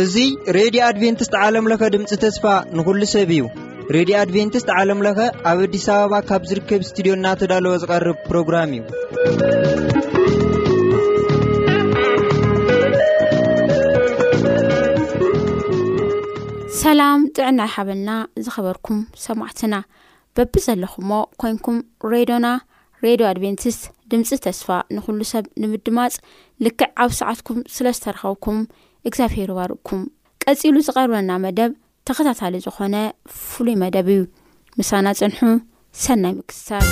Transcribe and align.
እዙይ 0.00 0.28
ሬድዮ 0.56 0.82
ኣድቨንትስት 0.88 1.34
ዓለምለኸ 1.44 1.82
ድምፂ 1.94 2.10
ተስፋ 2.24 2.44
ንኹሉ 2.76 3.00
ሰብ 3.14 3.30
እዩ 3.36 3.42
ሬድዮ 3.96 4.14
ኣድቨንትስት 4.24 4.68
ዓለምለኸ 4.78 5.18
ኣብ 5.52 5.58
ኣዲስ 5.66 5.86
ኣበባ 5.96 6.14
ካብ 6.28 6.42
ዝርከብ 6.52 6.82
እስትድዮ 6.86 7.14
ናተዳልወ 7.24 7.74
ዝቐርብ 7.84 8.18
ፕሮግራም 8.28 8.70
እዩሰላም 16.68 17.20
ጥዕናይ 17.36 17.70
ሓበና 17.76 18.10
ዝኸበርኩም 18.46 19.00
ሰማዕትና 19.26 19.74
በቢ 20.38 20.52
ዘለኹእዎ 20.66 21.12
ኮንኩም 21.42 21.76
ሬድዮና 22.12 22.46
ሬድዮ 23.04 23.26
ኣድቨንትስ 23.30 23.76
ድምፂ 24.12 24.28
ተስፋ 24.44 24.66
ንኹሉ 24.94 25.20
ሰብ 25.32 25.44
ንምድማፅ 25.62 26.14
ልክዕ 26.66 26.88
ኣብ 27.04 27.12
ሰዓትኩም 27.20 27.60
ስለ 27.74 27.86
ዝተረኸብኩም 27.98 28.58
እግዚኣብሄር 29.08 29.52
ባርእኩም 29.58 30.02
ቀፂሉ 30.48 30.76
ዝቐርበና 30.86 31.30
መደብ 31.44 31.72
ተኸታታሊ 32.08 32.54
ዝኾነ 32.66 32.96
ፍሉይ 33.50 33.76
መደብ 33.84 34.08
እዩ 34.16 34.22
ምሳና 34.78 35.06
ፅንሑ 35.20 35.40
ሰናይ 36.04 36.34
ምክስታር 36.40 36.84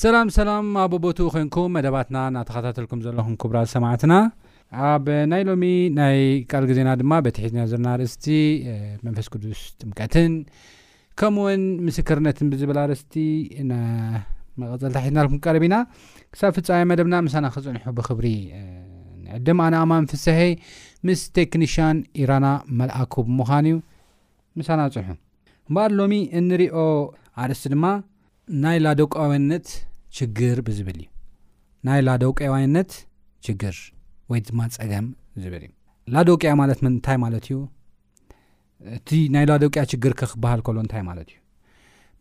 ሰላም 0.00 0.26
ሰላም 0.36 0.66
ኣበቦትኡ 0.82 1.24
ኮንኩም 1.32 1.72
መደባትና 1.76 2.18
እናተኸታተልኩም 2.30 3.00
ዘለኹም 3.06 3.34
ክብራት 3.40 3.68
ሰማዕትና 3.72 4.12
ኣብ 4.90 5.06
ናይ 5.30 5.42
ሎሚ 5.48 5.64
ናይ 5.98 6.20
ቃል 6.50 6.64
ግዜና 6.70 6.90
ድማ 7.00 7.12
በትሒዝና 7.24 7.64
ዘለና 7.72 7.88
ኣርእስቲ 7.96 8.26
መንፈስ 9.06 9.26
ቅዱስ 9.32 9.58
ጥምቀትን 9.80 10.32
ከምኡውን 11.20 11.64
ምስክርነትን 11.88 12.48
ብዝብላ 12.52 12.78
ኣርእስቲ 12.86 13.14
መቐፅል 14.60 14.86
ሒትናኩም 14.94 15.38
ቀርብኢና 15.46 15.76
ክሳብ 16.36 16.54
ፍፃ 16.58 16.70
መደብና 16.92 17.14
ምሳና 17.26 17.44
ክፅንሑ 17.56 17.84
ብክብሪ 17.98 18.26
ንዕድም 19.24 19.60
ኣነኣማን 19.66 20.06
ፍሳሒ 20.12 20.40
ምስ 21.08 21.24
ቴክኒሽን 21.40 21.98
ኢራና 22.22 22.46
መልኣኩ 22.80 23.12
ብምዃን 23.28 23.68
ዩ 23.72 23.74
ምሳና 24.60 24.80
ፅንሑ 24.96 25.10
በ 25.76 25.84
ሎሚ 26.00 26.14
እንሪኦ 26.40 26.78
ኣርእስቲ 27.42 27.68
ድማ 27.74 27.84
ናይ 28.62 28.78
ላደቀዊነት 28.84 29.66
ችግር 30.16 30.56
ብዝብል 30.66 30.96
እዩ 31.02 31.06
ናይ 31.86 32.00
ላደውቀዊነት 32.06 32.90
ችግር 33.46 33.76
ወይ 34.30 34.40
ድማ 34.48 34.60
ፀገም 34.74 35.06
ዝብል 35.42 35.62
እዩ 35.66 35.70
ላዶውቅያ 36.14 36.50
ማለት 36.60 36.78
ም 36.84 36.86
እንታይ 36.92 37.16
ማለት 37.24 37.44
እዩ 37.48 37.56
እቲ 38.96 39.10
ናይ 39.34 39.44
ላዶቅያ 39.50 39.82
ችግር 39.92 40.12
ከክብሃል 40.22 40.60
ከሎ 40.66 40.76
እንታይ 40.84 41.02
ማለት 41.10 41.28
እዩ 41.34 41.38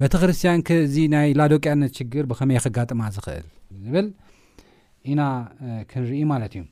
ቤተ 0.03 0.13
ክርስትያን 0.21 0.61
እዚ 0.85 0.95
ናይ 1.15 1.27
ላዶውቅያነት 1.39 1.91
ችግር 1.99 2.23
ብኸመይ 2.31 2.59
ክጋጥማ 2.65 3.01
ዝኽእል 3.15 3.47
ዝብል 3.87 4.07
ኢና 5.11 5.21
ክንርኢ 5.91 6.19
ማለት 6.33 6.53
እዩ 6.57 6.63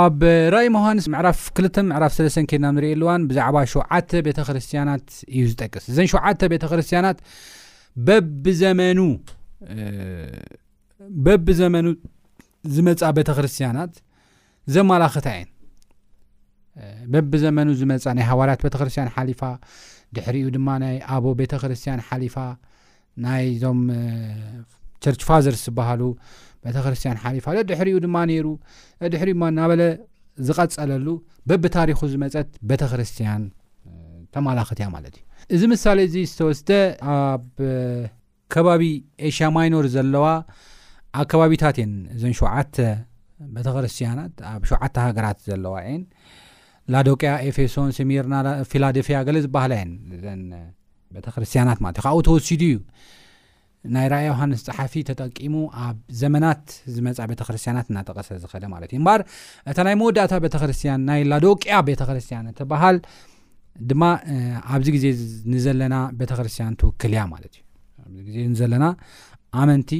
ኣብ 0.00 0.20
ራይ 0.56 0.66
መሃን 0.76 1.00
ምዕራፍ 1.16 1.40
2ልተ 1.58 1.76
ምዕራፍ 1.90 2.12
ስለሰተን 2.20 2.46
ከናንሪኢልዋን 2.52 3.22
ብዛዕባ 3.32 3.56
ሸዓተ 3.74 4.10
ቤተ 4.28 4.40
ክርስትያናት 4.48 5.08
እዩ 5.34 5.42
ዝጠቅስ 5.52 5.84
እዘን 5.92 6.08
ሸዓተ 6.14 6.40
ቤተክርስትያናት 6.54 7.18
በብዘመኑ 8.06 9.00
በብ 11.24 11.46
ዘመኑ 11.60 11.86
ዝመፃ 12.74 13.00
ቤተክርስትያናት 13.18 13.92
ዘማላኽት 14.74 15.26
የን 15.32 15.48
በብ 17.12 17.32
ዘመኑ 17.42 17.68
ዝመፃ 17.80 18.04
ናይ 18.18 18.26
ሃዋርያት 18.30 18.60
ቤተክርስትያን 18.66 19.10
ሓሊፋ 19.16 19.42
ድሕሪኡ 20.16 20.46
ድማ 20.56 20.68
ናይ 20.84 20.96
ኣቦ 21.16 21.24
ቤተክርስትያን 21.40 22.00
ሓሊፋ 22.08 22.36
ናይ 23.24 23.44
ዞም 23.62 23.80
ቸርች 25.04 25.22
ፋዘርስ 25.28 25.62
ዝባሃሉ 25.68 26.02
ቤተክርስትያን 26.66 27.20
ሓሊፋ 27.24 27.46
ድሕሪኡ 27.70 27.96
ድማ 28.06 28.16
ነይሩ 28.30 28.46
ድሕሪ 29.14 29.30
ማ 29.42 29.50
እናበለ 29.52 29.82
ዝቐፀለሉ 30.48 31.06
በብ 31.50 31.64
ታሪኹ 31.76 32.00
ዝመፀት 32.14 32.48
ቤተክርስትያን 32.70 33.42
ተማላኽት 34.36 34.78
እያ 34.80 34.86
ማለት 34.96 35.14
እዩ 35.20 35.24
እዚ 35.54 35.62
ምሳሌ 35.72 35.98
እዚ 36.08 36.16
ዝተወስደ 36.30 36.70
ኣብ 37.14 37.44
ከባቢ 38.54 38.82
ኤሽያ 39.28 39.46
ማይኖር 39.56 39.84
ዘለዋ 39.94 40.24
ኣብ 41.20 41.26
ከባቢታት 41.32 41.76
እየን 41.80 41.92
እዘን 42.14 42.34
ሸዓ 42.38 42.54
ቤተክርስትያናት 43.56 44.34
ኣብ 44.52 44.62
ሸውዓተ 44.70 44.96
ሃገራት 45.06 45.38
ዘለዋ 45.48 45.74
የን 45.86 46.00
ላዶቅያ 46.94 47.32
ኤፌሶን 47.48 47.90
ስሚርና 47.98 48.34
ፊላደልፊያ 48.70 49.18
ገለ 49.26 49.36
ዝባሃላ 49.46 49.72
የን 49.80 49.92
እዘ 50.16 50.24
ቤተክርስትያናት 51.16 51.78
ማለት 51.84 51.96
እዩ 51.98 52.02
ካብኡ 52.06 52.20
ተወሲዱ 52.28 52.62
እዩ 52.68 52.78
ናይ 53.94 54.06
ራያ 54.12 54.24
ዮሃንስ 54.32 54.60
ፀሓፊ 54.66 54.92
ተጠቂሙ 55.10 55.54
ኣብ 55.86 55.96
ዘመናት 56.20 56.64
ዝመፃ 56.94 57.18
ቤተክርስትያናት 57.32 57.86
እናጠቀሰ 57.92 58.28
ዝኸደ 58.44 58.64
ማለት 58.74 58.90
እዩ 58.94 58.98
እምበር 59.00 59.20
እታ 59.70 59.78
ናይ 59.88 59.96
መወዳእታ 60.02 60.32
ቤተክርስትያን 60.46 61.00
ናይ 61.10 61.22
ላዶቅያ 61.32 61.78
ቤተክርስትያን 61.90 62.46
እትበሃል 62.52 62.98
ድማ 63.90 64.04
ኣብዚ 64.74 64.88
ግዜ 64.96 65.06
ንዘለና 65.52 65.94
ቤተክርስትያን 66.18 66.74
ትውክልያ 66.80 67.22
ማለት 67.32 67.54
እዩ 67.56 68.02
ኣዚ 68.08 68.18
ግዜ 68.26 68.36
ዘለና 68.60 68.84
ኣመንቲ 69.62 69.90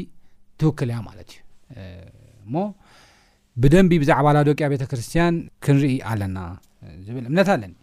ትውክልያ 0.60 0.96
ማለት 1.08 1.30
እዩ 1.34 2.22
እሞ 2.44 2.54
ብደንቢ 3.62 3.92
ብዛዕባ 4.02 4.26
ላዶቅያ 4.36 4.66
ቤተክርስትያን 4.74 5.34
ክንርኢ 5.64 5.92
ኣለና 6.12 6.38
ዝብል 7.06 7.24
እምነት 7.28 7.48
ኣለኒ 7.54 7.74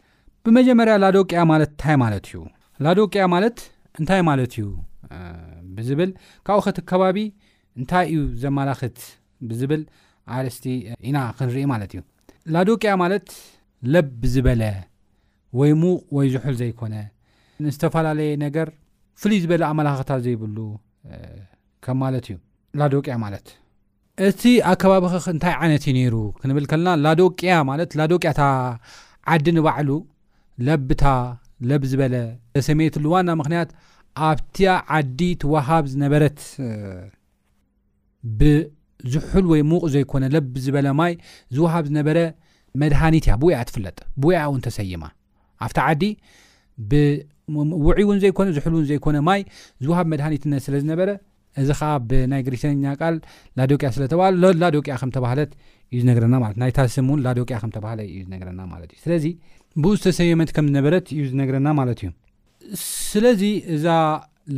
ብመጀመርያ 0.45 0.93
ላዶቅያ 1.03 1.39
ማለት 1.51 1.69
እንታይ 1.73 1.95
ማለት 2.03 2.23
እዩ 2.29 2.39
ላዶቅያ 2.85 3.23
ማለት 3.33 3.59
እንታይ 4.01 4.21
ማለት 4.29 4.53
እዩ 4.59 4.67
ብዝብል 5.77 6.11
ካብኡ 6.47 6.61
ኸት 6.67 6.77
ከባቢ 6.91 7.17
እንታይ 7.79 8.05
እዩ 8.13 8.19
ዘመላክት 8.43 8.97
ብዝብል 9.49 9.83
ኣርስቲ 10.37 10.65
ኢና 11.09 11.17
ክንርኢ 11.39 11.63
ማለት 11.73 11.91
እዩ 11.95 12.01
ላዶቅያ 12.53 12.91
ማለት 13.03 13.27
ለ 13.93 14.01
ብዝበለ 14.21 14.61
ወይ 15.59 15.71
ሙቕ 15.81 15.99
ወይ 16.17 16.27
ዝሑል 16.33 16.55
ዘይኮነ 16.61 16.93
ንዝተፈላለየ 17.63 18.31
ነገር 18.45 18.67
ፍሉይ 19.21 19.39
ዝበለ 19.43 19.61
ኣመላክታት 19.69 20.19
ዘይብሉ 20.25 20.57
ከም 21.85 21.97
ማለት 22.03 22.25
እዩ 22.29 22.37
ላዶቅያ 22.79 23.13
ማለት 23.25 23.45
እቲ 24.27 24.41
ኣከባቢኸ 24.71 25.15
እንታይ 25.33 25.53
ዓይነት 25.63 25.83
እዩ 25.91 25.95
ነሩ 25.99 26.15
ክንብል 26.41 26.65
ከለና 26.71 26.93
ላዶቅያ 27.05 27.53
ማለት 27.71 27.91
ላዶቅያ 27.99 28.31
ታ 28.39 28.43
ዓዲ 29.35 29.45
ንባዕሉ 29.57 29.89
ለብታ 30.67 31.03
ለብ 31.69 31.83
ዝበለ 31.91 32.15
ተሰሜትሉ 32.57 33.05
ዋና 33.15 33.29
ምክንያት 33.41 33.69
ኣብቲያ 34.29 34.69
ዓዲ 34.97 35.19
ትወሃብ 35.41 35.85
ዝነበረት 35.93 36.39
ብዝሑል 38.39 39.45
ወይ 39.51 39.61
ሙቕ 39.71 39.83
ዘይኮነ 39.95 40.23
ለብ 40.35 40.53
ዝበለ 40.65 40.87
ማይ 41.01 41.13
ዝውሃብ 41.57 41.85
ዝነበረ 41.91 42.17
መድሃኒት 42.83 43.25
እያ 43.29 43.35
ብያ 43.43 43.57
ትፍለጥ 43.69 43.97
ብያ 44.23 44.39
እውን 44.49 44.61
ተሰይማ 44.67 45.03
ኣብቲ 45.65 45.77
ዓዲ 45.89 46.03
ብውዒ 46.91 47.97
እውን 48.05 48.17
ዘይኮነ 48.23 48.47
ዝሕል 48.57 48.73
ውን 48.77 48.85
ዘይኮነ 48.91 49.17
ማይ 49.27 49.41
ዝውሃብ 49.83 50.05
መድሃኒትነት 50.13 50.61
ስለ 50.67 50.73
ዝነበረ 50.83 51.09
እዚ 51.61 51.69
ከዓ 51.79 51.89
ብናይ 52.09 52.41
ግሪሰኛ 52.47 52.83
ቃል 53.01 53.15
ላዶቅያ 53.59 53.87
ስለተባሃልላዶቅያ 53.95 54.93
ከምተባሃለት 55.01 55.51
እዩ 55.91 55.97
ዝነግረና 56.03 56.35
ማለት 56.43 56.57
ናይ 56.61 56.71
ታስም 56.77 57.07
እውን 57.11 57.19
ላዶቅያ 57.25 57.55
ከምተባሃለ 57.63 57.99
እዩ 58.11 58.17
ዝነረና 58.25 58.61
ማለት 58.73 58.89
እዩ 58.93 58.99
ስለዚ 59.05 59.25
ብኡ 59.83 59.91
ዝተሰየመት 59.99 60.49
ከም 60.57 60.65
ዝነበረት 60.71 61.05
እዩ 61.15 61.23
ዝነግረና 61.31 61.67
ማለት 61.79 61.99
እዩ 62.03 62.11
ስለዚ 63.11 63.43
እዛ 63.75 63.85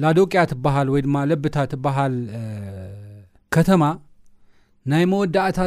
ላዶቅያ 0.03 0.41
ትበሃል 0.51 0.88
ወይ 0.95 1.01
ድማ 1.05 1.17
ለብታ 1.31 1.55
ትበሃል 1.74 2.13
ከተማ 3.55 3.83
ናይ 4.91 5.03
መወዳእታ 5.13 5.60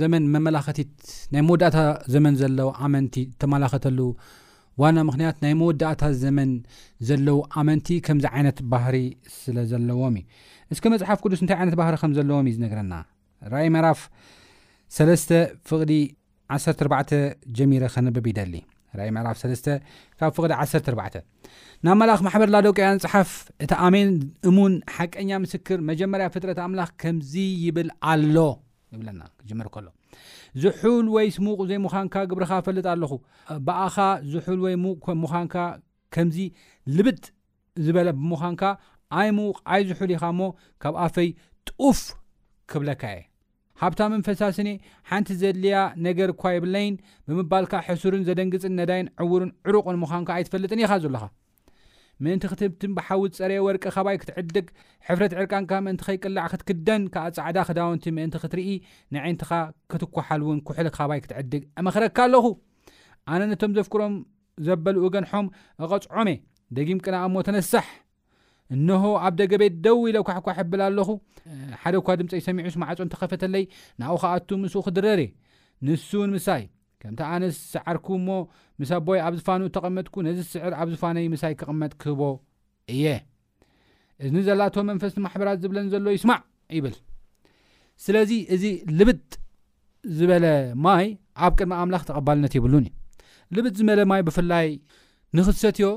ዘመን 0.00 0.22
መመላኸቲት 0.34 0.92
ናይ 1.32 1.42
መወዳእታ 1.48 1.80
ዘመን 2.14 2.34
ዘሎ 2.42 2.58
ዓመንቲ 2.86 3.16
ተመላኸተሉ 3.42 3.98
ዋና 4.82 4.98
ምክንያት 5.08 5.36
ናይ 5.44 5.52
መወዳእታት 5.60 6.14
ዘመን 6.24 6.50
ዘለው 7.08 7.38
ኣመንቲ 7.62 7.88
ከምዚ 8.06 8.26
ዓይነት 8.34 8.58
ባህሪ 8.72 8.96
ስለ 9.40 9.56
ዘለዎም 9.72 10.14
እዩ 10.20 10.24
እስኪ 10.74 10.84
መፅሓፍ 10.94 11.18
ቅዱስ 11.24 11.40
እንታይ 11.42 11.56
ዓይነት 11.60 11.74
ባህሪ 11.80 11.94
ከም 12.02 12.12
ዘለዎም 12.18 12.46
እዩ 12.50 12.54
ዝነግረና 12.58 12.94
ራእይ 13.54 13.68
መዕራፍ 13.74 14.00
3 14.98 15.34
ፍቕዲ 15.70 15.94
14 16.58 17.16
ጀሚረ 17.58 17.84
ክንብብ 17.96 18.26
ይደሊ 18.30 18.54
ራእይ 19.00 19.10
መዕራፍ 19.16 19.36
3 19.42 19.68
ካብ 20.20 20.32
ፍቕዲ 20.38 20.52
14 20.62 21.18
ናብ 21.86 21.96
መላእኽ 22.02 22.22
ማሕበር 22.28 22.48
ላዶቅያ 22.54 22.86
ፅሓፍ 23.04 23.30
እቲ 23.66 23.72
ኣሜን 23.88 24.10
እሙን 24.50 24.72
ሓቀኛ 24.96 25.30
ምስክር 25.44 25.78
መጀመርያ 25.92 26.26
ፍጥረት 26.36 26.58
ኣምላኽ 26.66 26.90
ከምዚ 27.04 27.34
ይብል 27.66 27.90
ኣሎ 28.14 28.36
ይብለና 28.94 29.22
ክጅምር 29.38 29.66
ከሎ 29.74 29.86
ዝሑል 30.62 31.06
ወይ 31.14 31.26
ስሙቕ 31.36 31.58
ዘይ 31.70 31.78
ምዃንካ 31.86 32.14
ግብርካ 32.30 32.50
ክፈልጥ 32.62 32.86
ኣለኹ 32.94 33.12
በኣኻ 33.66 33.96
ዝሑል 34.32 34.60
ወይ 34.66 34.74
ሙቕ 34.84 35.04
ሙዃንካ 35.22 35.56
ከምዚ 36.14 36.38
ልብጥ 36.98 37.22
ዝበለ 37.86 38.08
ብምዃንካ 38.20 38.62
ኣይ 39.20 39.28
ሙቕ 39.38 39.56
ኣይ 39.74 39.82
ዝሑል 39.90 40.10
ኢኻ 40.16 40.22
እሞ 40.34 40.40
ካብ 40.82 40.94
ኣፈይ 41.06 41.28
ጥፍ 41.68 42.00
ክብለካ 42.72 43.02
እየ 43.16 43.22
ሃብታ 43.82 44.00
መንፈሳ 44.12 44.40
ስኒ 44.56 44.70
ሓንቲ 45.10 45.28
ዘድልያ 45.42 45.76
ነገር 46.06 46.28
እኳ 46.34 46.42
የብለይን 46.54 46.96
ብምባልካ 47.28 47.72
ሕሱርን 47.88 48.26
ዘደንግፅን 48.28 48.74
ነዳይን 48.80 49.06
ዕውርን 49.24 49.52
ዕሩቕን 49.70 50.00
ምዃንካ 50.02 50.28
ኣይትፈልጥን 50.38 50.82
ኢኻ 50.84 50.92
ዘለኻ 51.04 51.22
ምእንቲ 52.24 52.44
ክትትንባሓዊዝ 52.52 53.32
ፀረየ 53.40 53.60
ወርቂ 53.66 53.84
ኻባይ 53.94 54.16
ክትዕድግ 54.22 54.66
ሕፍረት 55.08 55.32
ዕርቃንካ 55.38 55.70
ምእንቲ 55.84 56.02
ከይቅላዕ 56.08 56.44
ክትክደን 56.52 57.02
ካዓ 57.14 57.24
ፃዕዳ 57.36 57.58
ክዳውንቲ 57.68 58.04
ምእንቲ 58.16 58.36
ክትርኢ 58.42 58.68
ንዓይንትኻ 59.14 59.50
ክትኳሓል 59.92 60.42
እውን 60.46 60.58
ኩሑል 60.68 60.88
ኻባይ 60.98 61.20
ክትዕድግ 61.24 61.62
አመክረካ 61.82 62.18
ኣለኹ 62.28 62.46
ኣነ 63.34 63.40
ነቶም 63.52 63.72
ዘፍክሮም 63.78 64.14
ዘበልኡ 64.66 65.04
ገንሖም 65.16 65.46
እቐጽዖሜ 65.84 66.30
ደጊም 66.78 67.00
ቅና 67.04 67.16
እሞ 67.28 67.34
ተነሳሕ 67.48 67.86
እንሆ 68.76 69.04
ኣብ 69.26 69.34
ደገበት 69.40 69.74
ደው 69.84 69.98
ኢለ 70.08 70.18
ኳሕኳሕ 70.28 70.54
ሕብል 70.60 70.80
ኣለኹ 70.88 71.08
ሓደ 71.84 71.96
ኳ 72.08 72.16
ድምፂ 72.20 72.32
ይሰሚዑስ 72.40 72.74
ማዕጾን 72.82 73.10
ተኸፈተለይ 73.14 73.64
ናኡ 74.02 74.12
ከኣቱ 74.24 74.48
ምስኡ 74.64 74.82
ክድረርእየ 74.88 75.30
ንሱን 75.86 76.30
ምሳይ 76.36 76.62
ከምቲ 77.02 77.20
ኣነስ 77.34 77.56
ስዓርኩ 77.72 78.06
ሞ 78.26 78.30
ምስቦይ 78.80 79.18
ኣብ 79.26 79.34
ዝፋኑኡ 79.38 79.68
ተቐመጥኩ 79.76 80.14
ነዚ 80.26 80.38
ስዕር 80.52 80.72
ኣብ 80.80 80.88
ዝፋነይ 80.94 81.26
ምሳይ 81.34 81.52
ክቐመጥ 81.60 81.92
ክህቦ 82.02 82.20
እየ 82.94 83.04
እኒ 84.28 84.34
ዘላትዎ 84.46 84.82
መንፈስማሕበራት 84.90 85.58
ዝብለን 85.62 85.86
ዘሎ 85.92 86.06
ይስማዕ 86.16 86.40
ይብል 86.78 86.94
ስለዚ 88.04 88.32
እዚ 88.54 88.64
ልብጥ 88.98 89.22
ዝበለ 90.16 90.44
ማይ 90.86 91.06
ኣብ 91.46 91.52
ቅድሚ 91.58 91.72
ኣምላኽ 91.82 92.02
ተቐባልነት 92.10 92.52
ይብሉን 92.58 92.84
እዩ 92.88 92.92
ልብጥ 93.56 93.74
ዝበለ 93.80 94.00
ማይ 94.12 94.20
ብፍላይ 94.28 94.68
ንኽሰትዮ 95.38 95.88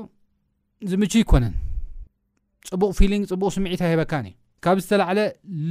ዝምቹ 0.92 1.12
ይኮነን 1.22 1.54
ፅቡቅ 2.72 2.90
ፊሊንግ 2.98 3.24
ፅቡቅ 3.32 3.50
ስምዒት 3.56 3.82
ሂበካን 3.90 4.26
ዩ 4.30 4.32
ካብ 4.64 4.78
ዝተላዕለ 4.84 5.20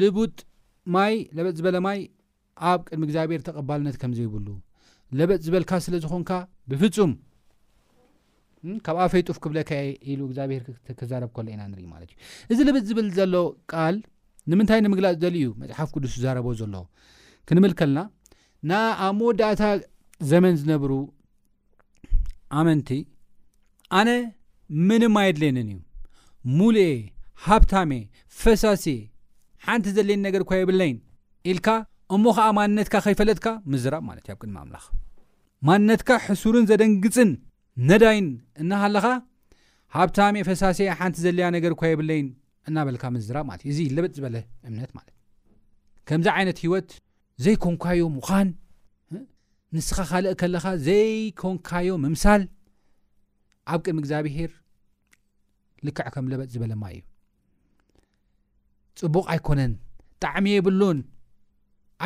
ልቡጥማ 0.01 0.95
ለበጥ 1.37 1.53
ዝበለ 1.61 1.77
ማይ 1.87 1.99
ኣብ 2.71 2.79
ቅድሚ 2.87 3.01
እግዚኣብሔር 3.07 3.41
ተቐባልነት 3.47 3.95
ከምዘ 4.03 4.19
ይብሉ 4.27 4.47
ለበፅ 5.19 5.39
ዝበልካ 5.45 5.71
ስለዝኮንካ 5.85 6.31
ብፍፁም 6.69 7.11
ካብኣ 8.85 9.01
ፈይጡፍ 9.13 9.37
ክብለከ 9.43 9.71
ኢሉ 10.11 10.19
እግዚኣብሄር 10.29 10.63
ክዛረብ 10.99 11.29
ከሎ 11.35 11.47
ኢና 11.53 11.61
ንርኢ 11.71 11.85
ማለት 11.93 12.11
እዩ 12.11 12.17
እዚ 12.53 12.59
ልብፅ 12.67 12.79
ዝብል 12.89 13.07
ዘሎ 13.17 13.33
ቃል 13.71 13.95
ንምንታይ 14.51 14.79
ንምግላፅ 14.85 15.15
ዘልዩ 15.23 15.45
መፅሓፍ 15.61 15.89
ቅዱስ 15.95 16.13
ዝዛረቦ 16.17 16.47
ዘሎ 16.61 16.75
ክንብል 17.49 17.73
ከልና 17.79 17.99
ናኣብ 18.71 19.13
መወዳእታ 19.19 19.63
ዘመን 20.31 20.55
ዝነብሩ 20.61 20.91
ኣመንቲ 22.59 22.89
ኣነ 23.99 24.09
ምን 24.87 25.03
ኣየድለኒን 25.23 25.69
እዩ 25.73 25.79
ሙሉኤ 26.57 26.91
ሃብታሜ 27.47 27.91
ፈሳሴ 28.41 28.85
ሓንቲ 29.65 29.89
ዘለየኒ 29.97 30.21
ነገር 30.27 30.41
እኳ 30.45 30.53
የብለይን 30.61 30.97
ኢልካ 31.51 31.67
እሞ 32.15 32.23
ከዓ 32.37 32.47
ማንነትካ 32.57 32.95
ከይፈለጥካ 33.07 33.47
ምዝራብ 33.73 34.03
ማለት 34.11 34.25
እዩ 34.27 34.31
ኣብ 34.33 34.39
ቅድሚ 34.43 34.55
ኣምላክ 34.63 34.85
ማንነትካ 35.67 36.09
ሕሱርን 36.27 36.65
ዘደንግፅን 36.69 37.29
ነዳይን 37.89 38.25
እናሃለኻ 38.61 39.05
ሃብታም 39.95 40.35
የ 40.39 40.43
ፈሳሴ 40.47 40.79
ሓንቲ 40.99 41.17
ዘለያ 41.25 41.45
ነገር 41.55 41.71
እኳ 41.75 41.83
የብለይን 41.91 42.27
እናበልካ 42.69 43.03
ምዝራብ 43.15 43.45
ማለት 43.49 43.61
እዩ 43.67 43.71
እዚ 43.73 43.81
ለበጥ 43.95 44.11
ዝበለ 44.17 44.35
እምነት 44.67 44.91
ማለትእ 44.97 45.15
ከምዚ 46.09 46.27
ዓይነት 46.37 46.59
ህወት 46.65 46.89
ዘይኮንካዮ 47.45 48.03
ምዃን 48.17 48.49
ንስኻ 49.75 49.97
ካልእ 50.09 50.35
ከለኻ 50.41 50.65
ዘይኮንካዮ 50.87 51.91
ምምሳል 52.03 52.43
ኣብ 53.73 53.79
ቅድም 53.85 53.99
እግዚኣብሔር 54.01 54.51
ልክዕ 55.87 56.07
ከም 56.15 56.25
ለበጥ 56.31 56.49
ዝበለማ 56.55 56.83
እዩ 56.95 57.01
ፅቡቕ 59.01 59.25
ኣይኮነን 59.35 59.71
ጣዕሚ 60.25 60.45
የብሉን 60.55 60.99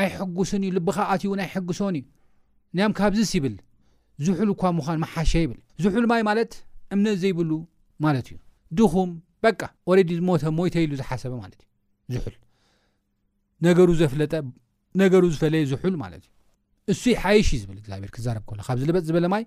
ኣይሕጉስን 0.02 0.64
እዩ 0.68 0.72
ልብካ 0.78 0.98
ኣትውን 1.14 1.40
ኣይሕጉሶን 1.46 1.98
እዩ 2.02 2.06
ንያም 2.76 2.94
ካብዚስ 3.00 3.32
ይብል 3.38 3.56
ዝሑል 4.26 4.50
ኳ 4.62 4.72
ምዃን 4.78 5.00
መሓሸ 5.04 5.32
ይብል 5.46 5.60
ዝሑል 5.84 6.06
ማይ 6.12 6.22
ማለት 6.30 6.52
እምነት 6.94 7.18
ዘይብሉ 7.24 7.52
ማለት 8.06 8.28
እዩ 8.32 8.38
ድኹም 8.78 9.12
በ 9.44 9.48
ሞ 10.28 10.38
ሞይተሉ 10.58 10.92
ዝሓሰብዩዝል 11.02 11.56
ነገ 13.66 13.80
ዘፍነገሩ 14.02 15.24
ዝፈለየ 15.34 15.64
ዝል 15.72 15.96
ማትዩ 16.04 16.26
እሱ 16.92 17.02
ሓይሽ 17.24 17.50
ብግክብ 17.70 18.06
ካዚበፅ 18.68 19.04
ዝበለ 19.10 19.26
ማይ 19.34 19.44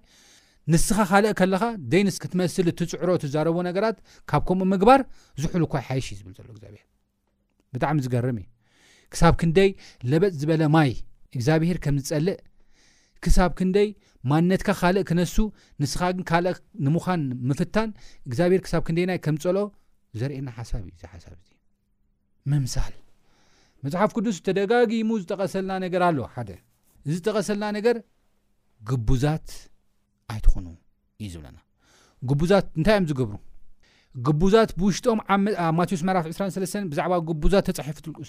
ንስኻ 0.72 0.98
ካልእ 1.10 1.30
ከለኻ 1.38 1.62
ደይንስ 1.92 2.16
ክትመስል 2.22 2.66
እትፅዕሮ 2.72 3.08
ትዛረቦዎ 3.22 3.62
ነገራት 3.68 3.96
ካብ 4.30 4.42
ከምኡ 4.48 4.66
ምግባር 4.72 5.00
ዝሑል 5.42 5.62
ኳ 5.72 5.80
ሓይሽ 5.86 6.06
ዩ 6.12 6.18
ብግብብጣዕሚ 6.26 6.76
ገርምክብ 8.14 9.34
ክደ 9.42 9.58
ለበፅ 10.10 10.34
ዝበለ 10.40 10.62
ማይ 10.74 10.92
ግብ 11.34 11.42
ዝፀልእ 11.48 12.36
ክሳብ 13.24 13.50
ክንደይ 13.58 13.88
ማንነትካ 14.30 14.70
ካልእ 14.80 15.04
ክነሱ 15.08 15.34
ንስኻ 15.82 16.00
ግን 16.16 16.24
ካልእ 16.30 16.56
ንምዃን 16.84 17.22
ምፍታን 17.48 17.88
እግዚኣብሔር 18.28 18.60
ክሳብ 18.66 18.82
ክንደይናይ 18.86 19.18
ከም 19.24 19.36
ፀልኦ 19.44 19.64
ዘርእየና 20.20 20.48
ሓሳብ 20.58 20.80
እዩ 20.84 20.92
ዚሓሳብ 21.02 21.32
እዚ 21.42 21.48
ምምሳል 22.50 22.92
መፅሓፍ 23.84 24.10
ቅዱስ 24.16 24.36
ተደጋጊሙ 24.46 25.10
ዝጠቀሰልና 25.22 25.72
ነገር 25.84 26.02
ኣሎ 26.08 26.18
ሓደ 26.34 26.50
ዝጠቐሰልና 27.12 27.64
ነገር 27.78 27.96
ግቡዛት 28.88 29.48
ኣይትኹኑ 30.32 30.66
እዩ 31.22 31.28
ዝብለና 31.34 31.58
ግቡዛት 32.30 32.66
እንታይ 32.78 32.94
እዮም 32.98 33.08
ዝገብሩ 33.10 33.32
ግቡዛት 34.26 34.70
ብውሽጦኦም 34.78 35.20
ማትዩስ 35.78 36.00
መራፍ 36.06 36.24
2 36.30 36.88
ብዛዕባ 36.92 37.12
ግቡዛት 37.28 37.66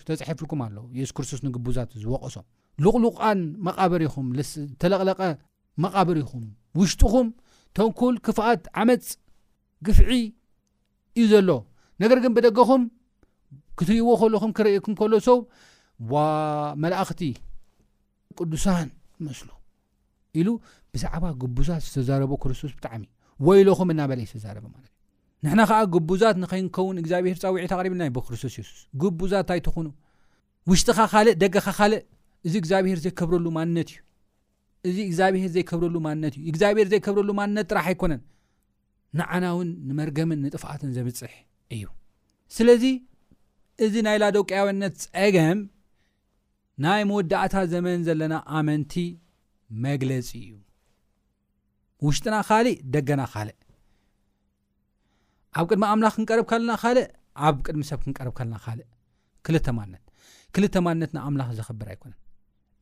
ተፀሒፍልኩም 0.10 0.60
ኣለ 0.66 0.76
የሱስ 0.98 1.12
ክርስቶስ 1.18 1.40
ንግቡዛት 1.46 1.90
ዝበቐሶም 2.02 2.46
ሉቁሉቃን 2.86 3.40
መቃብር 3.68 4.04
ኹም 4.14 4.28
ተለቕለቐ 4.84 5.22
መቃብር 5.86 6.20
ኹም 6.32 6.44
ውሽጡኹም 6.80 7.28
ተንኩል 7.78 8.16
ክፍኣት 8.28 8.64
ዓመፅ 8.82 9.08
ግፍዒ 9.88 10.10
እዩ 11.22 11.26
ዘሎ 11.34 11.50
ነገር 12.04 12.18
ግን 12.26 12.34
ብደገኹም 12.38 12.84
ክትርእይዎ 13.80 14.12
ከለኹም 14.22 14.52
ክርእኩም 14.58 14.94
ከሎ 15.00 15.14
ሰው 15.30 15.38
ዋ 16.14 16.24
መላእኽቲ 16.84 17.22
ቅዱሳን 18.40 18.88
መስሉ 19.26 19.50
ኢሉ 20.40 20.50
ብዛዕባ 20.94 21.26
ግቡዛት 21.42 21.84
ዝተዛረቦ 21.90 22.32
ክርስቶስ 22.46 22.74
ብጣዕሚእ 22.78 23.12
ወይሎኹም 23.48 23.90
እናበለእ 23.94 24.28
ዝተዛረብ 24.32 24.66
ማለት 24.74 24.90
ዩ 24.91 24.91
ንሕና 25.46 25.62
ከዓ 25.70 25.78
ግቡዛት 25.94 26.36
ንኸይንኸውን 26.42 26.98
እግዚኣብሄር 27.02 27.38
ፀዊዒት 27.44 27.72
ቅሪብልና 27.78 28.04
ይ 28.08 28.12
ቦ 28.16 28.22
ክርስቶስ 28.26 28.52
ሱስ 28.58 28.70
ግቡዛት 29.02 29.44
እንታይትኹኑ 29.46 29.88
ውሽጢኻ 30.70 30.98
ካልእ 31.14 31.36
ደገካ 31.42 31.68
ካልእ 31.78 32.02
እዚ 32.48 32.54
እግዚኣብሄር 32.62 33.00
ዘይከብረሉ 33.06 33.46
ማንነት 33.56 33.90
እዩ 34.90 34.98
እዚ 35.12 35.12
እግዚኣብሄር 35.12 35.50
ዘይከብረሉ 35.56 35.96
ማንነት 36.08 36.34
እዩ 36.40 36.44
እግዚኣብሄር 36.52 36.88
ዘይከብረሉ 36.92 37.30
ማንነት 37.40 37.66
ጥራሕ 37.72 37.88
ኣይኮነን 37.92 38.22
ንዓና 39.20 39.44
እውን 39.54 39.70
ንመርገምን 39.88 40.42
ንጥፋኣትን 40.48 40.92
ዘብፅሕ 40.98 41.34
እዩ 41.78 41.84
ስለዚ 42.58 42.84
እዚ 43.88 43.94
ናይላ 44.10 44.24
ደውቅያውነት 44.36 44.98
ፀገም 45.16 45.60
ናይ 46.86 47.02
መወዳእታ 47.10 47.56
ዘመን 47.74 48.00
ዘለና 48.10 48.34
ኣመንቲ 48.60 48.94
መግለፂ 49.88 50.30
እዩ 50.48 50.52
ውሽጥና 52.06 52.36
ካሊእ 52.50 52.80
ደገና 52.94 53.22
ካልእ 53.34 53.58
ኣብ 55.60 55.66
ቅድሚ 55.70 55.84
ኣምላኽ 55.94 56.14
ክንቀርብካለና 56.18 56.72
ካልእ 56.82 57.08
ኣብ 57.48 57.56
ቅድሚ 57.66 57.82
ሰብ 57.90 58.00
ክንቀርብካለና 58.06 58.56
ካልእ 58.66 58.88
ክል 59.48 59.56
ማንነት 59.78 60.04
ክልተ 60.56 60.76
ማንነት 60.86 61.12
ን 61.16 61.20
ኣምላኽ 61.28 61.50
ዘኽብር 61.60 61.88
ኣይኮነን 61.94 62.20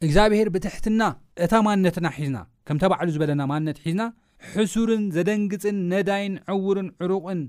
እግዚኣብሄር 0.06 0.48
ብትሕትና 0.54 1.02
እታ 1.44 1.54
ማንነትና 1.68 2.08
ሒዝና 2.18 2.38
ከምተባዕሉ 2.68 3.10
ዝበለና 3.16 3.42
ማንነት 3.52 3.78
ሒዝና 3.84 4.02
ሕሱርን 4.52 5.04
ዘደንግፅን 5.16 5.78
ነዳይን 5.94 6.36
ዕውርን 6.54 6.88
ዕሩቕን 7.06 7.42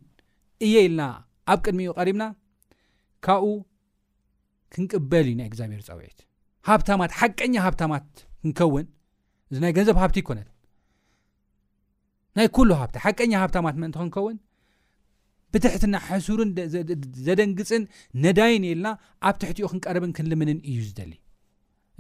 እየ 0.66 0.74
ኢልና 0.88 1.02
ኣብ 1.52 1.58
ቅድሚ 1.66 1.80
ዩ 1.88 1.92
ቀሪብና 2.00 2.24
ካብኡ 3.26 3.52
ክንቅበል 4.74 5.24
እዩ 5.32 5.36
ናይ 5.40 5.48
እግዚኣብሄር 5.52 5.82
ፀውዒት 5.88 6.18
ሃብታማት 6.70 7.12
ሓቀኛ 7.20 7.54
ሃብታማት 7.66 8.06
ክንከውን 8.42 8.86
እዚ 9.52 9.58
ናይ 9.64 9.72
ገንዘብ 9.78 9.96
ሃብቲ 10.02 10.18
ይኮነት 10.22 10.48
ናይ 12.38 12.48
ኩሉ 12.58 12.70
ሃብቲ 12.82 12.96
ሓቀኛ 13.06 13.32
ሃብታማት 13.44 13.76
ምንቲ 13.82 13.96
ክንከውን 14.02 14.36
ብትሕትና 15.54 15.94
ሓሱርን 16.08 16.50
ዘደንግፅን 17.26 17.82
ነዳይን 18.24 18.62
የ 18.68 18.72
ልና 18.78 18.88
ኣብ 19.28 19.36
ትሕትኡ 19.42 19.68
ክንቀረብን 19.72 20.12
ክንልምንን 20.16 20.58
እዩ 20.70 20.78
ዝደሊ 20.88 21.12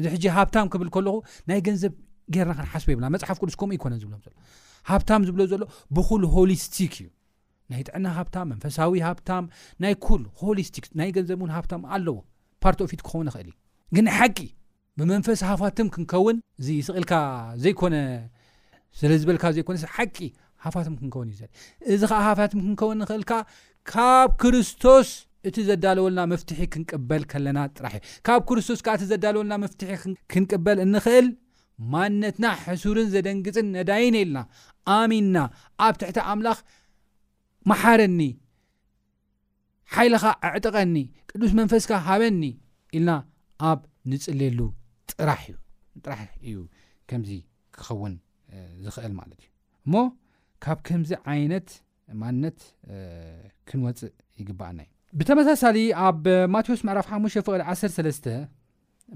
እዚ 0.00 0.06
ሕጂ 0.14 0.24
ሃብታም 0.36 0.68
ክብል 0.72 0.88
ከለኹ 0.96 1.14
ናይ 1.50 1.60
ገንዘብ 1.68 1.94
ገርና 2.34 2.52
ክንሓስብ 2.58 2.88
ይብልና 2.92 3.08
መፅሓፍ 3.14 3.38
ቅልስኩም 3.42 3.70
ይኮነ 3.76 3.92
ዝብሎም 4.02 4.20
ሃብታም 4.90 5.22
ዝብሎ 5.28 5.40
ዘሎ 5.52 5.62
ብኩል 5.96 6.22
ሆሊስቲክ 6.34 6.92
እዩ 7.02 7.08
ናይ 7.72 7.82
ጥዕና 7.88 8.06
ሃብም 8.18 8.46
መንፈሳዊ 8.52 9.00
ሃም 9.08 9.44
ናይ 9.82 9.94
ል 10.20 10.56
ሊስክ 10.60 10.86
ናይ 11.00 11.10
ገንዘብ 11.16 11.42
እ 11.46 11.50
ሃብ 11.56 11.66
ኣለዎ 11.96 12.16
ፓርቶፊት 12.64 13.00
ክኸውን 13.06 13.28
ይክእል 13.30 13.44
እዩ 13.52 13.56
ግን 13.96 14.06
ሓቂ 14.18 14.38
ብመንፈስ 15.00 15.40
ሃፋት 15.48 15.78
ክንከውን 15.94 16.36
እዚ 16.60 16.68
ስልካ 16.86 17.12
ዘይነ 17.64 17.94
ስለዝበልካ 19.00 19.44
ዘይኮነ 19.56 19.76
ሓቂ 19.96 20.16
ሃፋት 20.64 20.86
ክንከውን 21.00 21.28
እዩዘ 21.32 21.42
እዚ 21.92 22.00
ከዓ 22.10 22.20
ሃፋት 22.28 22.52
ክንከውን 22.58 22.96
ንኽእል 23.02 23.22
ካ 23.30 23.34
ካብ 23.92 24.28
ክርስቶስ 24.42 25.08
እቲ 25.48 25.56
ዘዳለወልና 25.68 26.20
መፍትሒ 26.32 26.60
ክንቅበል 26.72 27.22
ከለና 27.30 27.58
ጥራሕ 27.76 27.94
እዩ 28.02 28.08
ካብ 28.26 28.40
ክርስቶስ 28.48 28.80
ካዓ 28.86 28.94
እቲ 28.98 29.04
ዘዳለወልና 29.12 29.52
መፍትሒ 29.64 29.90
ክንቅበል 30.32 30.78
እንክእል 30.84 31.28
ማንነትና 31.92 32.46
ሕሱርን 32.64 33.08
ዘደንግፅን 33.14 33.66
ነዳይን 33.78 34.16
ኢልና 34.22 34.38
ኣሚንና 34.96 35.38
ኣብ 35.86 35.94
ትሕቲ 36.00 36.18
ኣምላኽ 36.32 36.58
መሓረኒ 37.72 38.20
ሓይልኻ 39.94 40.24
ዕዕጥቐኒ 40.48 40.94
ቅዱስ 41.30 41.52
መንፈስካ 41.60 41.92
ሃበኒ 42.08 42.42
ኢልና 42.98 43.10
ኣብ 43.70 43.80
ንፅልሉ 44.10 44.60
ጥራሕ 45.12 45.42
እዩ 45.50 45.56
ጥራሕ 46.04 46.28
እዩ 46.48 46.58
ከምዚ 47.10 47.32
ክኸውን 47.76 48.14
ዝኽእል 48.84 49.12
ማለት 49.20 49.38
እዩ 49.42 49.48
እሞ 49.86 49.94
ካብ 50.64 50.78
ከምዚ 50.86 51.10
ዓይነት 51.32 51.68
ማንነት 52.22 52.58
ክንወፅእ 53.68 54.14
ይግባአናእዩ 54.40 54.88
ብተመሳሳሊ 55.18 55.78
ኣብ 56.06 56.24
ማቴዎስ 56.54 56.80
ምዕፍ 56.88 57.06
513 57.18 58.28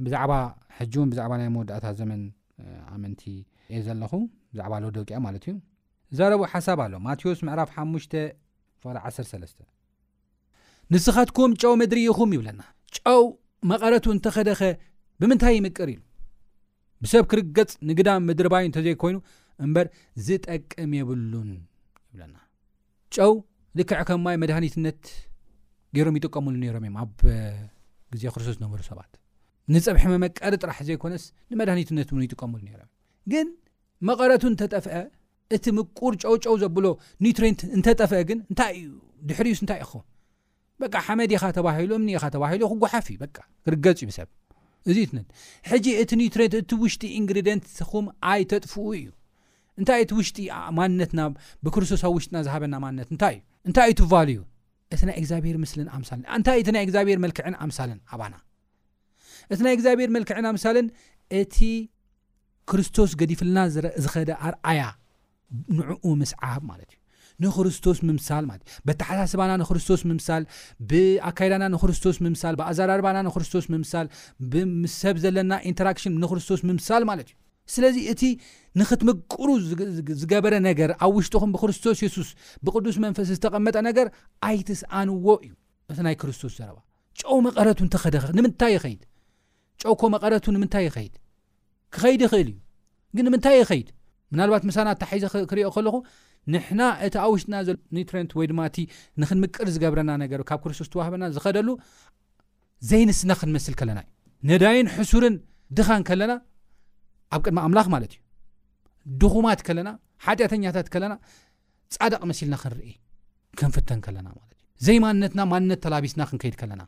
ብዛዕባ 0.04 0.32
ሕጂውን 0.78 1.10
ብዛዕባ 1.12 1.32
ናይ 1.40 1.48
መወዳእታ 1.56 1.86
ዘመን 2.00 2.22
ኣመንቲ 2.94 3.22
እየ 3.70 3.78
ዘለኹ 3.86 4.12
ብዛዕባ 4.54 4.72
ሎው 4.84 4.90
ደውቅያ 4.96 5.18
ማለት 5.26 5.44
እዩ 5.50 5.54
ዛረብ 6.18 6.40
ሓሳብ 6.52 6.78
ኣሎ 6.86 6.94
ማቴዎስ 7.06 7.38
ምዕራፍ 7.46 7.70
5 7.84 8.18
13 8.94 9.62
ንስኻትኩም 10.94 11.52
ጨው 11.62 11.72
ምድሪ 11.80 12.00
ይኹም 12.08 12.32
ይብለና 12.36 12.62
ጨው 12.98 13.22
መቐረቱ 13.70 14.06
እንተኸደኸ 14.16 14.60
ብምንታይ 15.20 15.54
ይምቅር 15.58 15.88
ኢዩ 15.94 16.00
ብሰብ 17.02 17.24
ክርገፅ 17.30 17.70
ንግዳም 17.88 18.26
ምድሪ 18.28 18.46
ባይ 18.52 18.64
እንተዘይኮይኑ 18.68 19.16
እምበር 19.64 19.86
ዝጠቅም 20.26 20.92
የብሉን 20.98 21.50
ይብለና 22.08 22.36
ጨው 23.16 23.32
ድክዕ 23.78 24.00
ከም 24.08 24.20
ማይ 24.26 24.36
መድሃኒትነት 24.42 25.02
ገይሮም 25.96 26.16
ይጥቀሙሉ 26.18 26.54
ነይሮም 26.62 26.84
እዮም 26.86 26.96
ኣብ 27.02 27.12
ግዜ 28.12 28.22
ክርስቶስ 28.34 28.56
ነብሩ 28.64 28.80
ሰባት 28.90 29.12
ንፀብሒ 29.74 30.02
መመቀሪ 30.14 30.54
ጥራሕ 30.62 30.78
ዘይኮነስ 30.88 31.24
ንመድሃኒትነት 31.52 32.08
እውን 32.12 32.22
ይጥቀሙሉ 32.26 32.60
ነምእ 32.70 32.88
ግን 33.32 33.46
መቐረቱ 34.08 34.42
እንተጠፍአ 34.52 34.96
እቲ 35.56 35.64
ምቁር 35.76 36.14
ጨውጨው 36.22 36.54
ዘብሎ 36.62 36.86
ኒውትሪንት 37.24 37.60
እንተጠፍአ 37.76 38.18
ግን 38.28 38.38
እንታይ 38.50 38.74
እዩ 38.82 38.92
ድሕርዩስ 39.28 39.60
እንታይ 39.64 39.80
ኢክኸም 39.84 40.04
በ 40.82 41.00
ሓመድ 41.06 41.32
ኻ 41.42 41.50
ተባሂሉ 41.58 41.90
እምኒ 42.00 42.10
ኻ 42.22 42.30
ተባሂሉ 42.34 42.62
ክጉሓፍ 42.72 43.06
እዩ 43.12 43.18
ክርገፅ 43.66 44.00
ዩ 44.04 44.06
ብሰብ 44.10 44.28
እዚ 44.90 44.98
ሕጂ 45.70 45.86
እቲ 46.02 46.10
ኒትሪንት 46.22 46.54
እቲ 46.62 46.70
ውሽጢ 46.84 47.02
እንግሪድንትኹም 47.20 48.06
ኣይተጥፍኡ 48.30 48.82
እዩ 49.00 49.06
እንታይ 49.80 50.00
እቲ 50.04 50.10
ውሽጢ 50.18 50.38
ማንነትና 50.78 51.20
ብክርስቶስብ 51.64 52.10
ውሽጥና 52.16 52.38
ዝሃበና 52.46 52.74
ማንነት 52.84 53.08
እንታይ 53.14 53.36
እ 53.36 53.68
እንታይ 53.68 53.86
እዩ 53.90 53.94
ትፋል 54.00 54.28
እዩ 54.34 54.40
እቲ 54.94 55.00
ናይ 55.10 55.16
ግዚኣብሔር 55.24 55.56
ምስልን 55.64 55.88
ኣምሳል 55.96 56.20
እንታይ 56.38 56.58
እቲ 56.62 56.68
ናይ 56.76 56.84
ግዚብሔር 56.90 57.18
መልክዕን 57.24 57.54
ኣምሳልን 57.64 57.98
ኣና 58.26 58.34
እቲ 59.52 59.58
ናይ 59.66 59.76
ግዚኣብሔር 59.80 60.10
መልክዕን 60.16 60.46
ኣምሳልን 60.52 60.86
እቲ 61.40 61.58
ክርስቶስ 62.72 63.10
ገዲፍልና 63.20 63.58
ዝኸደ 64.04 64.30
ኣርኣያ 64.48 64.82
ንዕኡ 65.78 66.04
ምስዓብ 66.22 66.62
ማለት 66.72 66.92
እዩ 66.94 67.00
ንክርስቶስ 67.44 67.98
ምምሳል 68.08 68.44
እዩ 68.56 68.58
በተሓሳስባና 68.88 69.52
ንክርስቶስ 69.62 70.02
ምምሳል 70.08 70.42
ብኣካይዳና 70.90 71.64
ንክርስቶስ 71.74 72.16
ምምሳል 72.24 72.54
ብኣዘራርባና 72.60 73.16
ንክርስቶስ 73.28 73.64
ምምሳል 73.72 74.06
ብምሰብ 74.52 75.16
ዘለና 75.24 75.52
ኢንተራክሽን 75.70 76.14
ንክርስቶስ 76.24 76.60
ምምሳል 76.68 77.04
ማለት 77.10 77.28
እዩ 77.32 77.36
ስለዚ 77.72 77.96
እቲ 78.12 78.22
ንኽትምቅሩ 78.80 79.48
ዝገበረ 80.20 80.54
ነገር 80.68 80.90
ኣብ 81.04 81.12
ውሽጢኹም 81.18 81.50
ብክርስቶስ 81.54 81.98
የሱስ 82.04 82.30
ብቅዱስ 82.66 82.96
መንፈሲ 83.04 83.28
ዝተቐመጠ 83.36 83.76
ነገር 83.88 84.06
ኣይትስኣንዎ 84.48 85.26
እዩ 85.44 85.52
እቲ 85.92 85.98
ናይ 86.06 86.16
ክርስቶስ 86.22 86.52
ዘረባ 86.58 86.78
ጨው 87.20 87.38
መቐረቱ 87.46 87.80
ንተኸደንምንታይ 87.88 88.72
ይኸይድ 88.76 89.02
ጨውኮ 89.82 90.02
መቐረቱ 90.14 90.44
ንምንታይ 90.56 90.84
ይኸይድ 90.88 91.14
ክኸይድ 91.94 92.22
ይኽእል 92.26 92.48
እዩ 92.52 92.58
ግን 93.16 93.24
ንምንታይ 93.28 93.56
ይኸይድ 93.62 93.88
ምናልባት 94.32 94.62
ምሳና 94.68 94.88
ታሓዘ 95.00 95.24
ክሪዮ 95.50 95.66
ከለኹ 95.76 95.96
ንሕና 96.54 96.80
እቲ 97.06 97.14
ኣብ 97.24 97.30
ውሽጥና 97.34 97.56
ኒትረንት 97.96 98.32
ወይድማ 98.38 98.60
እቲ 98.70 98.78
ንክትምቅር 99.22 99.68
ዝገብረና 99.74 100.10
ነገር 100.22 100.40
ካብ 100.48 100.60
ክርስቶስ 100.64 100.88
ተዋህበና 100.94 101.24
ዝኸደሉ 101.36 101.68
ዘይንስና 102.90 103.32
ክንመስል 103.40 103.74
ከለና 103.80 104.00
እዩ 104.04 104.08
ነዳይን 104.52 104.88
ሕሱርን 104.96 105.36
ድኻን 105.78 106.02
ከለና 106.08 106.32
ኣብ 107.32 107.40
ቅድሚ 107.44 107.58
ኣምላኽ 107.66 107.86
ማለት 107.94 108.12
እዩ 108.16 108.20
ድኹማት 109.20 109.60
ከለና 109.66 109.88
ሓጢኣተኛታት 110.26 110.86
ከለና 110.94 111.14
ጻደቅ 111.94 112.20
መሲልና 112.30 112.54
ክንርኢ 112.62 112.90
ክንፍተን 113.60 114.00
ከለና 114.06 114.28
ማለት 114.38 114.50
እዩ 114.56 114.84
ዘይ 114.86 114.98
ማንነትና 115.04 115.40
ማንነት 115.52 115.80
ተላቢስና 115.84 116.22
ክንከይድ 116.30 116.54
ከለና 116.60 116.82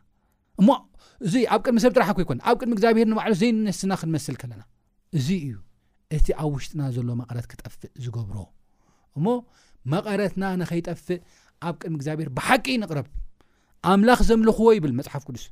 እሞ 0.61 0.68
እዚ 1.27 1.35
ኣብ 1.55 1.61
ቅድሚ 1.66 1.79
ሰብ 1.85 1.92
ጥራሓ 1.96 2.11
ኮይኮን 2.18 2.38
ኣብ 2.51 2.57
ቅድሚ 2.61 2.72
እግዚኣብሔር 2.77 3.07
ንባዕሉ 3.12 3.33
ዘይ 3.42 3.51
ነስና 3.66 3.92
ክንመስል 4.01 4.37
ከለና 4.42 4.62
እዚ 5.18 5.29
እዩ 5.46 5.55
እቲ 6.16 6.27
ኣብ 6.40 6.51
ውሽጥና 6.57 6.83
ዘሎ 6.96 7.09
መቐረት 7.20 7.46
ክጠፍእ 7.53 7.85
ዝገብሮ 8.05 8.38
እሞ 9.18 9.27
መቐረትና 9.92 10.44
ንኸይጠፍእ 10.61 11.20
ኣብ 11.68 11.75
ቅድሚ 11.83 11.94
እግዚኣብሔር 11.99 12.31
ብሓቂ 12.38 12.66
ንቕረብ 12.83 13.09
ኣምላኽ 13.92 14.20
ዘምልኽዎ 14.31 14.68
ይብል 14.77 14.92
መፅሓፍ 14.99 15.22
ቅዱስ 15.29 15.44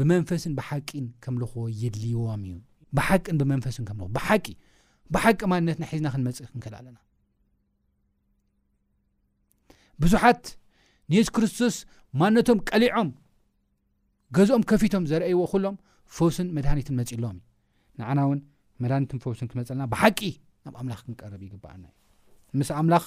ብመንፈስን 0.00 0.52
ብሓቂን 0.58 1.06
ከምልኽዎ 1.24 1.64
የድልይዎም 1.82 2.42
እዩ 2.48 2.54
ብሓቂን 2.98 3.36
ብመንፈስን 3.40 3.84
ከምል 3.88 4.08
ብሓቂ 4.16 4.46
ብሓቂ 5.14 5.40
ማንነት 5.52 5.78
ናይ 5.82 5.88
ሒዝና 5.92 6.06
ክንመፅእ 6.14 6.48
ክንክል 6.52 6.74
ኣለና 6.78 6.98
ብዙሓት 10.02 10.42
ንየሱ 11.12 11.28
ክርስቶስ 11.36 11.76
ማንነቶም 12.20 12.58
ቀሊዖም 12.70 13.10
ገዝኦም 14.36 14.62
ከፊቶም 14.70 15.04
ዘረአይዎ 15.10 15.40
ኩሎም 15.52 15.76
ፈውስን 16.16 16.48
መድኒትን 16.56 16.94
መፂእ 17.00 17.18
ሎዎም 17.22 17.38
እዩ 17.40 18.00
ንዓና 18.00 18.18
እውን 18.26 18.40
መድኒትን 18.82 19.18
ፈውስን 19.24 19.48
ክትመፅእኣለና 19.50 19.86
ብሓቂ 19.92 20.20
ናብ 20.66 20.74
ኣምላኽ 20.82 21.00
ክንቀርብ 21.06 21.42
ይግባኣናእዩ 21.46 21.92
ምስ 22.60 22.70
ኣምላኽ 22.80 23.04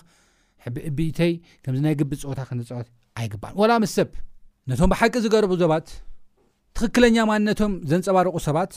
ዕብተይ 0.89 1.33
ከምዚ 1.63 1.81
ናይ 1.87 1.95
ግቢ 1.99 2.11
ፀወታ 2.23 2.39
ክፀወት 2.49 2.87
ኣይግባአን 3.19 3.55
ዋላ 3.61 3.71
ምስ 3.83 3.93
ሰብ 3.99 4.09
ነቶም 4.71 4.91
ብሓቂ 4.93 5.13
ዝገርቡ 5.25 5.51
ዘባት 5.63 5.87
ትኽክለኛ 6.77 7.17
ማንነቶም 7.31 7.73
ዘንፀባርቑ 7.91 8.35
ሰባት 8.49 8.71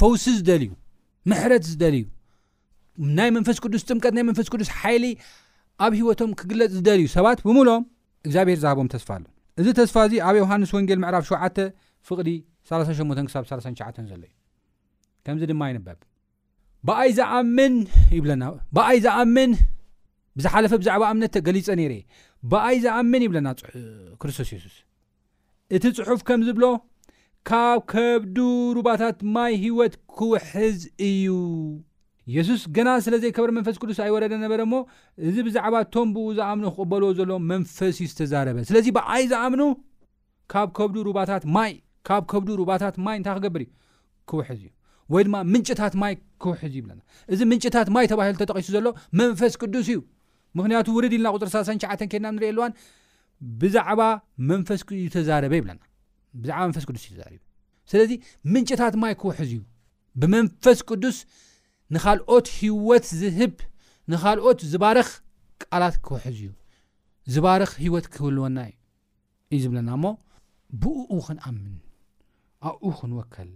ፈውሲ 0.00 0.24
ዝደልዩ 0.38 0.70
ምሕረት 1.30 1.64
ዝደልዩ 1.72 2.04
ናይ 3.18 3.28
መንፈስ 3.36 3.58
ቅዱስ 3.64 3.82
ጥምቀት 3.90 4.12
ናይ 4.16 4.24
መንፈስ 4.28 4.46
ቅዱስ 4.52 4.68
ሓይሊ 4.80 5.04
ኣብ 5.84 5.92
ሂወቶም 6.00 6.30
ክግለፅ 6.40 6.70
ዝደልዩ 6.76 7.06
ሰባት 7.16 7.38
ብሙሎም 7.48 7.82
እግዚኣብሔር 8.26 8.58
ዝሃቦም 8.62 8.88
ተስፋ 8.94 9.08
ኣሉ 9.16 9.24
እዚ 9.60 9.66
ተስፋ 9.80 9.96
እዚ 10.08 10.14
ኣብ 10.28 10.36
ዮሃንስ 10.42 10.70
ወንጌል 10.76 10.98
ምዕራፍ 11.04 11.24
7 11.32 11.60
ፍቕዲ 12.08 12.30
38 12.70 13.34
ሳሸ 13.34 13.50
ዘሎ 14.12 14.22
እዩ 14.28 14.32
ከምዚ 15.26 15.42
ድማ 15.50 15.62
ይንበብ 15.70 15.98
ብኣይ 16.88 17.10
ኣምን 17.38 17.74
ይና 18.18 18.44
በኣይ 18.76 18.98
ዝኣምን 19.04 19.50
ብዛሓለፈ 20.38 20.72
ብዛዕባ 20.82 21.02
እምነት 21.14 21.34
ገሊፀ 21.46 21.68
ነይረ 21.80 21.92
የ 21.98 22.02
ብኣይ 22.52 22.76
ዝኣምን 22.84 23.22
ይብለና 23.26 23.48
ክስቶስ 24.20 24.50
ሱስ 24.64 24.76
እቲ 25.76 25.84
ፅሑፍ 25.98 26.20
ዝሎ 26.48 26.64
ካብ 27.50 27.78
ከብዱ 27.92 28.36
ሩባታት 28.76 29.16
ማይ 29.34 29.52
ሂወት 29.62 29.94
ክውሕዝ 30.18 30.78
እዩ 31.06 31.24
የሱስ 32.34 32.62
ገና 32.76 32.88
ስለዘይከብር 33.04 33.50
መንፈስ 33.56 33.76
ቅዱስ 33.82 33.98
ኣይወረደ 34.04 34.32
ነበረ 34.42 34.60
እሞ 34.66 34.74
እዚ 35.28 35.36
ብዛዕባ 35.46 35.74
እቶም 35.84 36.08
ብኡ 36.14 36.26
ዝኣምኑ 36.38 36.64
ክቅበልዎ 36.74 37.08
ዘሎ 37.18 37.30
መንፈስ 37.52 37.80
እዩ 38.02 38.06
ዝተዛረበ 38.12 38.56
ስለዚ 38.68 38.86
ብኣይ 38.96 39.24
ዝኣምኑ 39.32 39.62
ካብ 40.54 40.68
ከብዱ 40.78 40.96
ሩባታት 41.08 41.44
ማ 41.56 41.66
ካብ 42.08 42.22
ከብዱ 42.32 42.50
ሩባታት 42.62 42.94
ማይ 43.06 43.16
እንታይ 43.20 43.34
ክገብርእዩ 43.40 43.70
ክውሕዝ 44.30 44.60
እዩ 44.64 44.70
ወይ 45.14 45.22
ድማ 45.28 45.36
ምንጭታት 45.52 45.94
ማይ 46.02 46.14
ክውሕዝ 46.44 46.72
እዩ 46.74 46.80
ይብለና 46.82 47.00
እዚ 47.34 47.40
ምንጭታት 47.52 47.88
ማይ 47.96 48.06
ተባሂሉ 48.12 48.36
ተጠቂሱ 48.42 48.66
ዘሎ 48.76 48.86
መንፈስ 49.22 49.54
ቅዱስ 49.62 49.86
እዩ 49.92 49.98
ምክንያቱ 50.58 50.86
ውርድ 50.98 51.12
ኢልና 51.18 51.28
ቁፅሪ 51.36 51.48
3ሸ 51.68 52.06
ኬድና 52.12 52.30
ንሪኤ 52.36 52.50
ኣልዋን 52.54 52.72
ብዛዕባ 53.62 54.02
መንፈስዩ 54.50 55.00
ተዛረበ 55.16 55.52
ይብለና 55.60 55.80
ብዛዕባ 56.40 56.58
መንፈስ 56.68 56.84
ቅዱስ 56.88 57.02
እዩ 57.06 57.12
ተዛርብ 57.16 57.42
ስለዚ 57.90 58.12
ምንጨታት 58.52 58.94
ማይ 59.02 59.12
ክውሕዝ 59.20 59.50
እዩ 59.54 59.58
ብመንፈስ 60.20 60.78
ቅዱስ 60.88 61.16
ንካልኦት 61.94 62.46
ሂይወት 62.58 63.06
ዝህብ 63.20 63.54
ንኻልኦት 64.12 64.60
ዝባረኽ 64.72 65.08
ቃላት 65.64 65.96
ክውሕዝ 66.06 66.38
እዩ 66.44 66.48
ዝባርኽ 67.34 67.72
ሂወት 67.84 68.06
ክህብልወና 68.12 68.58
እዩ 68.68 68.72
እዩ 69.54 69.58
ዝብለና 69.64 69.90
እሞ 69.98 70.04
ብኡ 70.82 71.10
ክንኣምን 71.26 71.76
ኣኡ 72.70 72.82
ክንወከል 72.98 73.50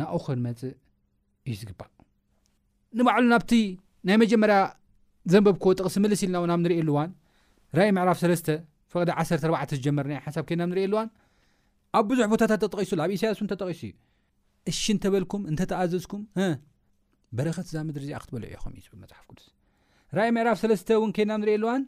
ናኡ 0.00 0.12
ክንመፅእ 0.24 0.74
እዩ 1.48 1.54
ዝግባእ 1.60 1.90
ንባዕሉ 2.98 3.24
ናብቲ 3.34 3.52
ናይ 4.06 4.16
መጀመርያ 4.24 4.56
ዘንበብክዎ 5.32 5.70
ጥቕሲ 5.78 5.94
ዝምልስ 5.98 6.20
ኢልና 6.24 6.36
እውናብ 6.40 6.58
እንርእኣሉዋን 6.60 7.10
ራይ 7.78 7.88
ምዕራፍ 7.96 8.18
3 8.26 8.48
ፍቕዲ 8.92 9.08
14 9.22 9.72
ዝጀመርና 9.78 10.14
ሓሳብ 10.24 10.44
ከናብ 10.48 10.68
ንሪእየኣሉዋን 10.72 11.08
ኣብ 11.98 12.06
ብዙሕ 12.10 12.26
ቦታታት 12.32 12.60
ተጠቂሱሉ 12.64 12.98
ኣብ 13.04 13.10
እሳያስን 13.16 13.46
ተጠቂሱ 13.52 13.80
እዩ 13.88 13.92
እሺ 14.70 14.80
እንተበልኩም 14.94 15.42
እንተተኣዘዝኩም 15.50 16.22
በረኸት 17.36 17.66
እዛ 17.70 17.76
ምድሪ 17.88 18.02
እዚ 18.06 18.12
ክትበልዕኢኹም 18.22 18.72
እዩ 18.80 18.88
መፅሓፍ 19.02 19.24
ቅዱስ 19.30 19.46
ራይ 20.18 20.28
ምዕራፍ 20.36 20.58
ሰለስተ 20.62 20.88
እውን 20.98 21.10
ከና 21.16 21.30
ንርእየ 21.42 21.56
ኣለዋን 21.58 21.82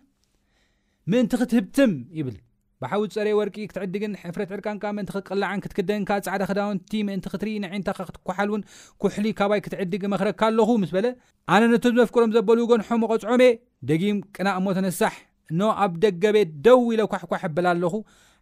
ምእንቲ 1.12 1.32
ክትህብትም 1.40 1.92
ይብል 2.18 2.36
ብሓዊ 2.82 3.00
ፀረ 3.16 3.28
ወርቂ 3.40 3.56
ክትዕድግን 3.70 4.12
ሕፍረት 4.24 4.50
ዕርቃን 4.56 4.78
ምእንቲ 4.98 5.10
ክትቅልዓን 5.14 5.62
ክትክደን 5.64 6.02
ካ 6.08 6.18
ፃዕዳ 6.26 6.44
ክዳውንቲ 6.50 6.90
ምእንቲ 7.08 7.26
ክትርኢ 7.32 7.54
ንዓንታካ 7.64 8.00
ክትኩሓል 8.08 8.50
እውን 8.52 8.62
ኩሕሊ 9.04 9.26
ካባይ 9.40 9.62
ክትዕድግ 9.66 10.04
መክረካ 10.16 10.40
ኣለኹ 10.50 10.68
ምስ 10.84 10.92
በለ 10.96 11.06
ኣነ 11.54 11.62
ነቶም 11.74 11.94
ዝመፍክሮም 11.96 12.34
ዘበል 12.36 12.60
ጎንሖ 12.72 12.90
ም 13.02 13.08
ቐፅዖም 13.12 13.42
እ 13.48 13.50
ደጊም 13.90 14.20
ቅና 14.36 14.48
እሞ 14.60 14.66
ተነሳሕ 14.78 15.16
እንሆ 15.52 15.66
ኣብ 15.82 15.92
ደገ 16.04 16.22
ቤት 16.36 16.50
ደው 16.66 16.80
ኢለ 16.92 17.00
ኳሕኳሕ 17.12 17.40
ኣብላ 17.48 17.66
ኣለኹ 17.74 17.94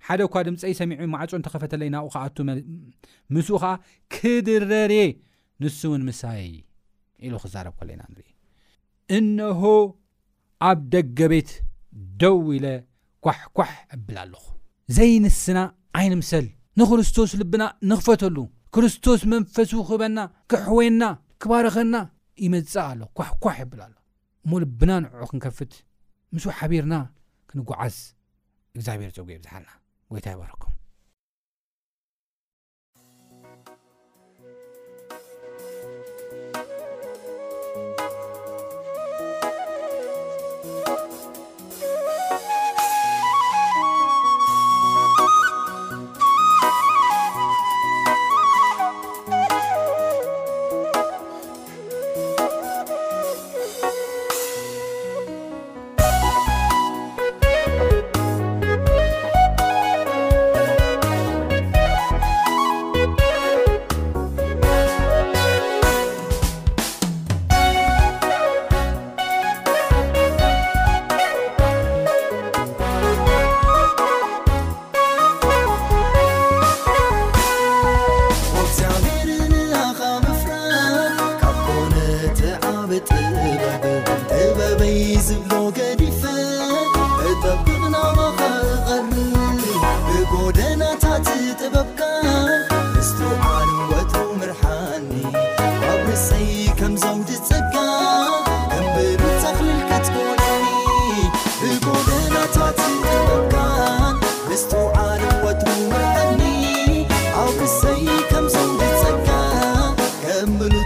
ሓደ 0.07 0.21
ኳ 0.33 0.35
ድምፀ 0.47 0.63
ሰሚዑ 0.79 0.97
ማዕፁ 1.13 1.31
እተኸፈተለይ 1.41 1.89
ናብኡ 1.95 2.09
ከዓቱምስኡ 2.15 3.53
ከዓ 3.63 3.73
ክድረርየ 4.15 5.03
ንሱ 5.63 5.79
እውን 5.89 6.03
ምሳይ 6.09 6.43
ኢሉ 7.27 7.35
ክዛረብ 7.45 7.75
ኮለና 7.81 8.03
ንርኢ 8.13 8.29
እነሆ 9.19 9.63
ኣብ 10.71 10.79
ደገ 10.95 11.19
ቤት 11.33 11.51
ደው 12.23 12.39
ኢለ 12.59 12.67
ኳሕኳሕ 13.27 13.71
ኣብላ 13.97 14.17
ኣለኹ 14.25 14.43
ዘይንስና 14.99 15.59
ዓይኒ 16.01 16.13
ምሰል 16.23 16.47
ንክርስቶስ 16.81 17.31
ልብና 17.41 17.63
ንኽፈተሉ 17.91 18.37
ክርስቶስ 18.77 19.21
መንፈሱ 19.33 19.71
ክህበና 19.89 20.19
ክሕወና 20.53 21.03
ክባረኸና 21.43 21.97
ይመፅ 22.45 22.73
ኣሎ 22.91 23.01
ኳሕኳሕ 23.19 23.57
የብላ 23.63 23.81
ኣሎ 23.89 23.95
እሙ 24.47 24.51
ልብና 24.65 24.91
ንዕዑ 25.03 25.23
ክንከፍት 25.31 25.73
ምስ 26.37 26.45
ሓቢርና 26.61 26.95
ክንጓዓዝ 27.51 27.97
እግዚብር 28.79 29.09
ፀጉ 29.19 29.29
ብዝሓልና 29.39 29.71
ወይ 30.13 30.21
ታ 30.25 30.33
ይባርኩም 30.35 30.76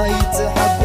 يتحب 0.00 0.81